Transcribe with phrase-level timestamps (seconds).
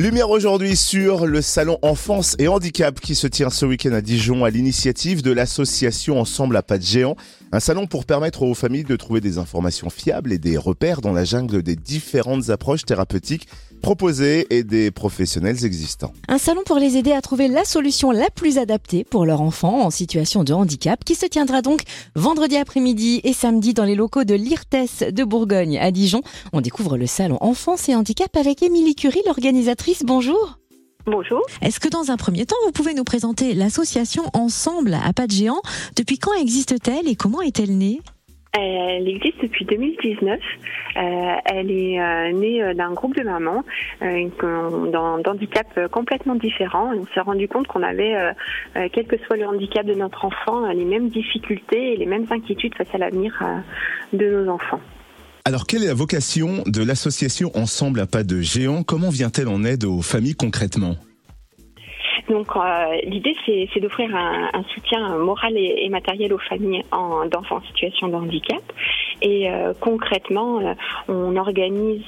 [0.00, 4.44] Lumière aujourd'hui sur le salon Enfance et Handicap qui se tient ce week-end à Dijon
[4.44, 7.16] à l'initiative de l'association Ensemble à pas de géant.
[7.50, 11.12] Un salon pour permettre aux familles de trouver des informations fiables et des repères dans
[11.12, 13.48] la jungle des différentes approches thérapeutiques
[13.78, 16.12] proposées et des professionnels existants.
[16.28, 19.84] Un salon pour les aider à trouver la solution la plus adaptée pour leur enfant
[19.84, 21.82] en situation de handicap qui se tiendra donc
[22.14, 26.22] vendredi après-midi et samedi dans les locaux de l'IRTES de Bourgogne à Dijon.
[26.52, 30.02] On découvre le salon Enfance et Handicap avec Émilie Curie, l'organisatrice.
[30.04, 30.58] Bonjour.
[31.06, 31.40] Bonjour.
[31.62, 35.32] Est-ce que dans un premier temps, vous pouvez nous présenter l'association Ensemble à pas de
[35.32, 35.62] géant?
[35.96, 38.00] Depuis quand existe-t-elle et comment est-elle née?
[38.52, 40.38] Elle existe depuis 2019.
[40.96, 43.64] Euh, elle est euh, née euh, d'un groupe de mamans
[45.22, 46.92] d'handicap complètement différents.
[46.94, 48.14] On s'est rendu compte qu'on avait,
[48.92, 52.74] quel que soit le handicap de notre enfant, les mêmes difficultés et les mêmes inquiétudes
[52.74, 53.42] face à l'avenir
[54.12, 54.80] de nos enfants.
[55.44, 58.82] Alors, quelle est la vocation de l'association Ensemble à pas de géant?
[58.82, 60.96] Comment vient-elle en aide aux familles concrètement?
[62.28, 66.82] Donc euh, l'idée c'est d'offrir un, un, soutien moral et, et matériel aux familles
[67.30, 68.62] d'enfants en situation de handicap.
[69.20, 70.74] Et euh, concrètement, euh,
[71.08, 72.04] on organise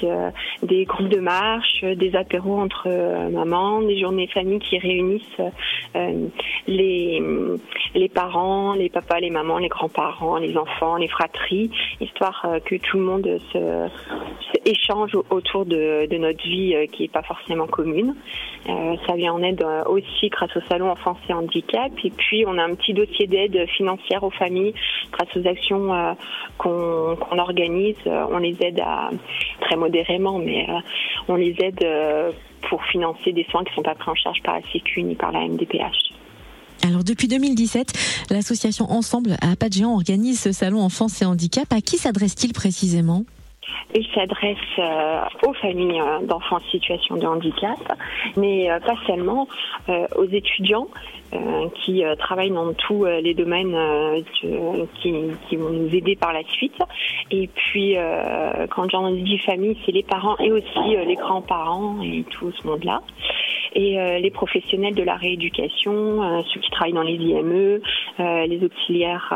[0.63, 2.89] des groupes de marche, des apéros entre
[3.31, 5.41] mamans, des journées famille qui réunissent
[6.67, 7.23] les,
[8.01, 11.71] les parents, les papas, les mamans, les grands-parents, les enfants, les fratries,
[12.01, 13.89] histoire que tout le monde se,
[14.65, 18.15] échange autour de, notre vie qui n'est pas forcément commune.
[18.67, 21.93] ça vient en aide aussi grâce au salon Enfance et Handicap.
[22.05, 24.75] Et puis on a un petit dossier d'aide financière aux familles
[25.13, 26.13] grâce aux actions euh,
[26.59, 27.97] qu'on organise.
[28.07, 29.11] On les aide à,
[29.61, 30.79] très modérément, mais euh,
[31.29, 32.33] on les aide euh,
[32.69, 35.15] pour financer des soins qui ne sont pas pris en charge par la Sécu ni
[35.15, 36.20] par la MDPH.
[36.87, 41.73] Alors depuis 2017, l'association Ensemble à Géant organise ce salon Enfance et Handicap.
[41.73, 43.25] À qui s'adresse-t-il précisément?
[43.95, 47.79] Il s'adresse euh, aux familles euh, d'enfants en situation de handicap,
[48.37, 49.47] mais euh, pas seulement
[50.17, 50.87] aux étudiants
[51.85, 53.77] qui travaillent dans tous les domaines
[54.41, 56.77] qui, vont nous aider par la suite.
[57.31, 57.97] Et puis,
[58.71, 63.01] quand j'en dis famille, c'est les parents et aussi les grands-parents et tout ce monde-là
[63.75, 67.81] et euh, les professionnels de la rééducation, euh, ceux qui travaillent dans les IME,
[68.21, 69.33] euh, les auxiliaires,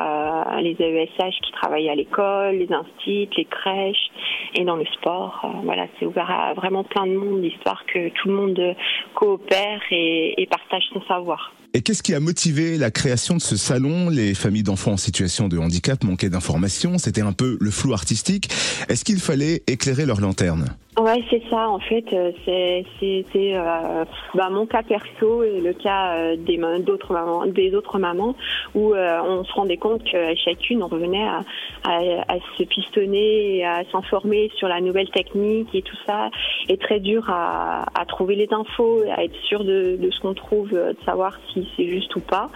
[0.61, 4.11] les AESH qui travaillent à l'école, les instituts, les crèches
[4.55, 5.44] et dans le sport.
[5.65, 8.77] voilà, c'est ouvert à vraiment plein de monde, histoire que tout le monde
[9.15, 11.53] coopère et partage son savoir.
[11.77, 14.09] Et qu'est-ce qui a motivé la création de ce salon?
[14.09, 18.49] Les familles d'enfants en situation de handicap manquaient d'informations, c'était un peu le flou artistique.
[18.89, 21.69] Est-ce qu'il fallait éclairer leur lanterne Ouais, c'est ça.
[21.69, 22.85] En fait, euh, c'est
[23.37, 24.05] euh,
[24.35, 28.37] bah, mon cas perso et le cas euh, des d'autres mamans, des autres mamans,
[28.77, 31.41] où euh, on se rendait compte que chacune on revenait à,
[32.56, 36.31] se pistonner, à s'informer sur la nouvelle technique et tout ça,
[36.69, 40.97] est très dur à, trouver les infos, à être sûr de ce qu'on trouve, de
[41.05, 42.50] savoir si c'est juste ou pas.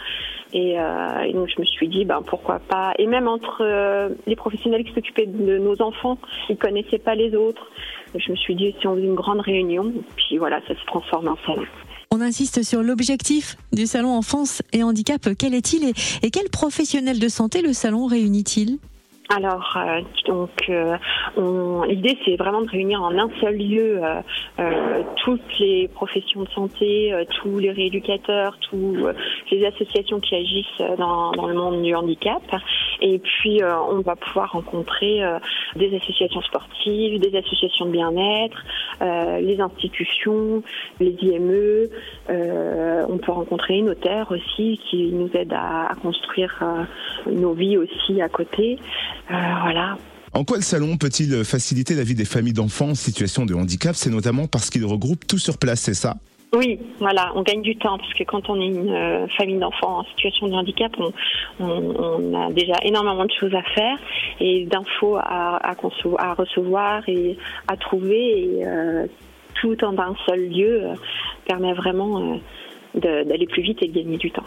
[0.53, 2.93] Et, euh, et, donc je me suis dit, ben pourquoi pas.
[2.99, 7.35] Et même entre euh, les professionnels qui s'occupaient de nos enfants, ils connaissaient pas les
[7.35, 7.71] autres.
[8.15, 11.29] je me suis dit, si on faisait une grande réunion, puis voilà, ça se transforme
[11.29, 11.67] en salon.
[12.11, 15.29] On insiste sur l'objectif du salon enfance et handicap.
[15.39, 15.93] Quel est-il et,
[16.23, 18.79] et quel professionnel de santé le salon réunit-il?
[19.31, 20.97] Alors, euh, donc, euh,
[21.87, 24.01] l'idée c'est vraiment de réunir en un seul lieu
[24.59, 29.15] euh, toutes les professions de santé, tous les rééducateurs, toutes
[29.51, 32.43] les associations qui agissent dans, le monde du handicap.
[33.01, 35.21] Et puis, on va pouvoir rencontrer
[35.77, 38.65] des associations sportives, des associations de bien-être,
[39.41, 40.63] les institutions,
[41.01, 41.89] les IME.
[42.29, 46.87] on peut rencontrer les notaires aussi qui nous aident à, à construire
[47.27, 48.79] nos vies aussi à côté.
[49.31, 49.99] Euh, voilà.
[50.35, 53.97] En quoi le salon peut-il faciliter la vie des familles d'enfants en situation de handicap?
[53.97, 56.17] C'est notamment parce qu'il regroupe tout sur place, c'est ça?
[56.55, 59.99] Oui, voilà, on gagne du temps parce que quand on est une euh, famille d'enfants
[59.99, 60.93] en situation de handicap,
[61.61, 63.99] on, a déjà énormément de choses à faire
[64.41, 69.07] et d'infos à, à, recevoir et à trouver et euh,
[69.61, 70.85] tout en un seul lieu
[71.47, 72.41] permet vraiment
[72.95, 74.45] d'aller plus vite et de gagner du temps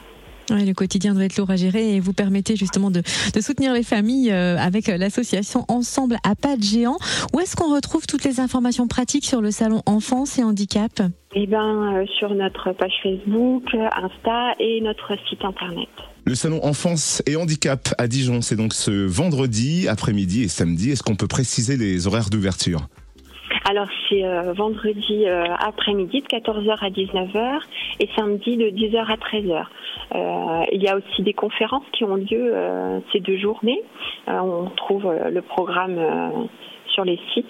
[0.49, 3.01] le quotidien doit être lourd à gérer et vous permettez justement de,
[3.39, 6.97] soutenir les familles euh, avec l'association Ensemble à pas de géant.
[7.33, 11.01] Où est-ce qu'on retrouve toutes les informations pratiques sur le salon Enfance et Handicap?
[11.33, 15.89] Eh ben, euh, sur notre page Facebook, Insta et notre site internet.
[16.25, 20.91] Le salon Enfance et Handicap à Dijon, c'est donc ce vendredi après-midi et samedi.
[20.91, 22.81] Est-ce qu'on peut préciser les horaires d'ouverture?
[23.69, 27.59] Alors c'est euh, vendredi euh, après-midi de 14h à 19h
[27.99, 29.65] et samedi de 10h à 13h.
[30.13, 32.53] Euh, il y a aussi des conférences qui ont lieu
[33.13, 33.81] ces deux journées.
[34.27, 36.49] on trouve le programme
[36.93, 37.45] sur les sites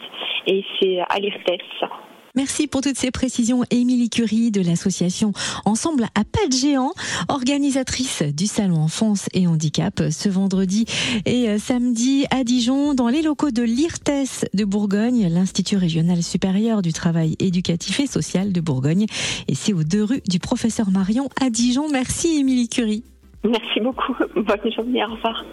[0.48, 1.88] et c'est à l'IRTES.
[2.36, 5.34] Merci pour toutes ces précisions, Émilie Curie de l'association
[5.66, 6.92] Ensemble à pas de géant,
[7.28, 10.86] organisatrice du salon enfance et handicap ce vendredi
[11.26, 16.82] et euh, samedi à Dijon dans les locaux de l'IRTES de Bourgogne, l'Institut régional supérieur
[16.82, 19.06] du travail éducatif et social de Bourgogne.
[19.48, 21.90] Et c'est aux deux rues du professeur Marion à Dijon.
[21.92, 23.04] Merci Émilie Curie.
[23.44, 24.16] Merci beaucoup.
[24.36, 25.04] Bonne journée.
[25.04, 25.44] Au revoir.